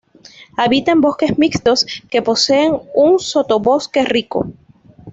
Habita 0.57 0.93
en 0.93 0.99
bosques 1.01 1.37
mixtos 1.43 1.85
que 2.09 2.23
posean 2.23 2.81
un 2.95 3.19
sotobosque 3.19 4.01
rico. 4.03 4.47